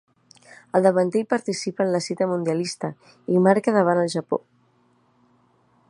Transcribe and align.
El 0.77 0.85
davanter 0.85 1.21
hi 1.25 1.27
participa 1.33 1.85
en 1.85 1.91
la 1.95 2.01
cita 2.05 2.29
mundialista, 2.31 2.91
i 3.35 3.45
marca 3.49 3.75
davant 3.77 4.03
el 4.07 4.11
Japó. 4.15 4.41